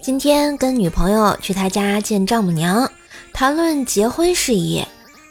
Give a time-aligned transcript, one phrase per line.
[0.00, 2.88] 今天跟女朋友去他家见丈母娘，
[3.32, 4.84] 谈论结婚事宜。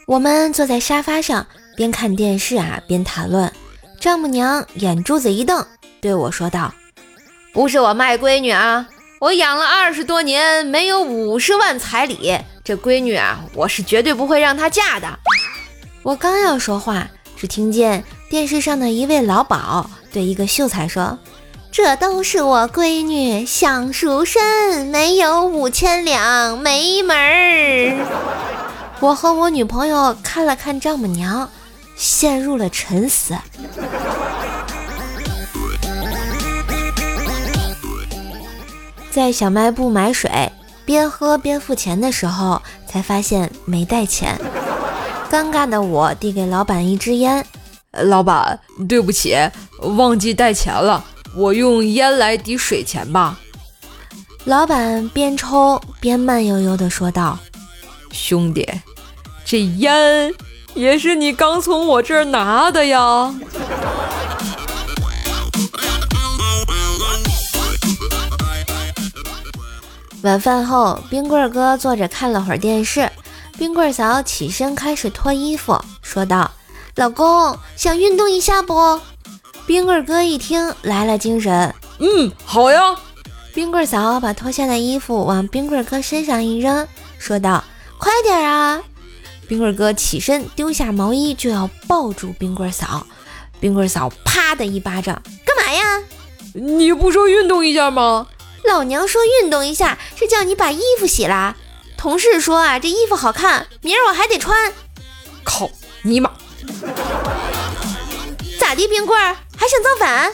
[0.05, 1.47] 我们坐在沙发上，
[1.77, 3.49] 边看电视啊边谈论。
[3.97, 5.65] 丈母娘眼珠子一瞪，
[6.01, 6.73] 对我说道
[7.53, 8.85] ：“不是我卖闺女啊，
[9.21, 15.07] 我养了二十多年，没有五十万彩礼，这闺女啊，我是绝对不会让她嫁的。”
[16.03, 21.17] 我刚要说话，只听见电视上的一位老鸨对一个秀才说。
[21.77, 27.95] 这都是我闺女想赎身，没有五千两没门儿。
[28.99, 31.47] 我和我女朋友看了看丈母娘，
[31.95, 33.37] 陷入了沉思。
[39.11, 40.51] 在小卖部买水，
[40.83, 44.35] 边喝边付钱的时候，才发现没带钱。
[45.29, 47.45] 尴尬的我递给老板一支烟，
[47.91, 49.37] 老板，对不起，
[49.95, 51.05] 忘记带钱了。
[51.37, 53.39] 我用烟来抵水钱吧。
[54.45, 57.37] 老板边抽边慢悠悠地说道
[58.11, 58.67] ：“兄弟，
[59.45, 60.33] 这烟
[60.73, 63.35] 也是你刚从我这儿拿的呀。”
[70.23, 73.07] 晚饭后，冰棍哥坐着看了会儿电视，
[73.59, 76.49] 冰棍嫂起身开始脱衣服，说道
[76.97, 78.99] ：“老公，想运动一下不？”
[79.67, 82.95] 冰棍哥一听来了精神，嗯，好呀。
[83.53, 86.87] 冰棍嫂把脱下的衣服往冰棍哥身上一扔，
[87.19, 87.61] 说道
[87.99, 88.81] ：“快点啊！”
[89.45, 93.05] 冰棍哥起身丢下毛衣就要抱住冰棍嫂，
[93.59, 96.03] 冰棍嫂啪的一巴掌，干嘛呀？
[96.53, 98.27] 你不说运动一下吗？
[98.63, 101.57] 老娘说运动一下是叫你把衣服洗了。
[101.97, 104.71] 同事说啊，这衣服好看，明儿我还得穿。
[105.43, 105.69] 靠
[106.03, 106.31] 尼玛！
[108.59, 110.31] 咋地，冰棍儿还想造反？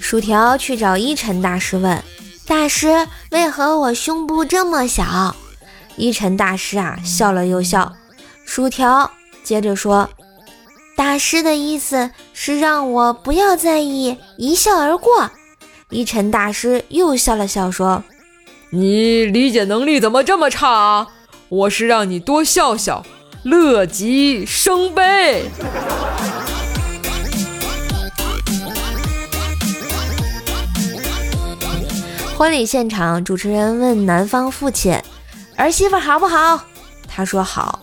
[0.00, 2.02] 薯条去找一晨大师问
[2.44, 5.36] ：“大师，为何我胸部这么小？”
[5.96, 7.92] 一晨大师啊笑了又笑。
[8.44, 9.08] 薯条
[9.44, 10.10] 接着说
[10.96, 15.30] ：“大师的意思是让我不要在意，一笑而过。”
[15.90, 18.02] 一晨大师又笑了笑说
[18.70, 21.06] ：“你理解能力怎么这么差啊？”
[21.50, 23.04] 我是让你多笑笑，
[23.42, 25.50] 乐极生悲。
[32.38, 34.96] 婚礼现场，主持人问男方父亲
[35.58, 36.60] ：“儿媳妇好不好？”
[37.12, 37.80] 他说：“好。”“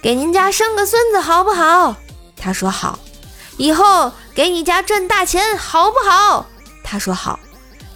[0.00, 1.94] 给您家生个孙子好不好？”
[2.34, 2.98] 他说：“好。
[3.58, 6.46] ”“以后给你家赚大钱好不好？”
[6.82, 7.38] 他说：“好。”“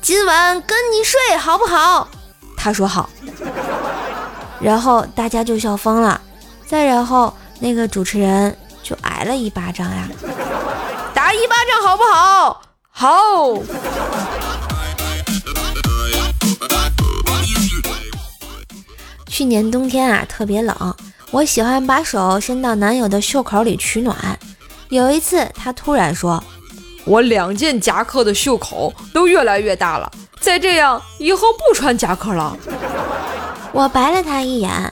[0.03, 2.07] 今晚跟你睡好不好？”
[2.55, 3.09] 他说：“好。”
[4.61, 6.21] 然后大家就笑疯了，
[6.67, 10.09] 再然后那个主持人就挨了一巴掌呀，
[11.15, 12.63] 打一巴掌好不好？
[12.91, 13.63] 好。
[19.29, 20.95] 去年冬天啊特别冷，
[21.31, 24.17] 我喜欢把手伸到男友的袖口里取暖。
[24.89, 26.43] 有一次他突然说
[27.05, 32.57] ：“我两件夹克的袖口都越来越大了，再这样以后不穿夹克了。”
[33.77, 34.91] 我白了他一眼，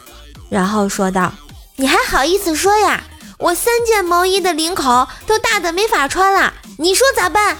[0.51, 1.33] 然后说道
[1.77, 3.03] ：“你还好意思说呀？
[3.39, 7.57] 我三件毛衣的领口都大的没法穿了，你说咋办？”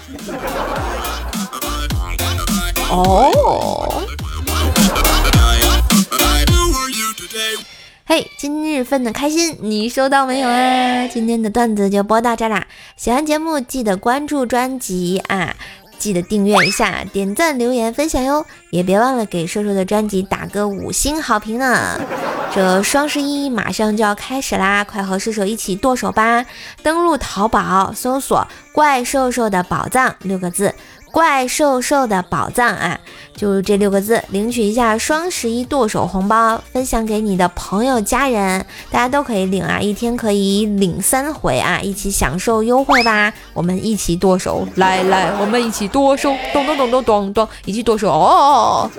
[2.91, 4.03] 哦，
[8.05, 11.07] 嘿，今日份的开心你收到没有啊？
[11.07, 15.55] 今天的段子就播到这啦，喜欢节目记得关注专辑啊。
[15.97, 18.45] 记得订阅一下，点赞、留言、分享哟！
[18.69, 21.99] 也别忘了给瘦瘦的专辑打个五星好评呢。
[22.53, 26.45] 这双十一马上就要开始啦，快和瘦瘦一起剁手吧！
[26.81, 30.73] 登录淘宝，搜索“怪兽兽的宝藏”六个字。
[31.15, 32.99] 怪兽兽的宝藏啊，
[33.37, 48.91] 就这六个字，领取一下双十一剁手红包，分享给你的朋友家人，大家都可以领啊，一天可以领三回啊，一起享受优惠吧，我们一起剁手，来来，我们一起剁手，咚咚咚咚咚咚，一起剁手哦！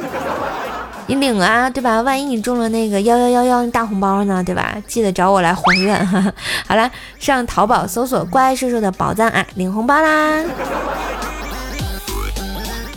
[1.08, 2.00] 你领啊，对吧？
[2.00, 4.74] 万一你中了那个幺幺幺幺大红包呢，对吧？
[4.88, 6.32] 记得找我来还愿。
[6.66, 10.42] 好了，上淘宝搜索“怪兽兽的宝藏”啊，领红包啦！